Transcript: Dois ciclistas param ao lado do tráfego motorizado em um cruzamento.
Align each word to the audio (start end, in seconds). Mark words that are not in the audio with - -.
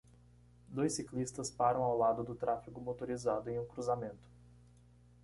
Dois 0.67 0.93
ciclistas 0.95 1.51
param 1.51 1.83
ao 1.83 1.95
lado 1.95 2.23
do 2.23 2.33
tráfego 2.33 2.81
motorizado 2.81 3.51
em 3.51 3.59
um 3.59 3.67
cruzamento. 3.67 4.27